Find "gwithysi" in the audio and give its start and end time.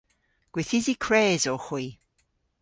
0.53-0.93